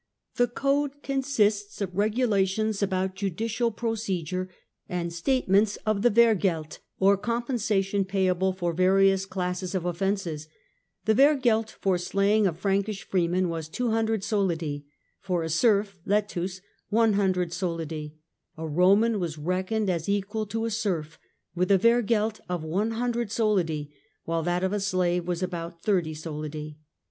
[0.37, 4.49] The code consists of regula tions about judicial procedure
[4.89, 10.47] and statements of the' wehrgeld" or compensation payable for various classes of offences.
[11.05, 14.85] The" wehrgeld" for slaying a Frankish freeman was 200 solidi,
[15.19, 18.15] for a serf (letus) 100 solidi.
[18.57, 18.63] A.
[18.63, 21.19] Eoman was reckoned as equal to a serf,
[21.53, 23.91] with a wehrgeld of 100 solidi,
[24.25, 26.77] while that of a slave was about 30 solidi.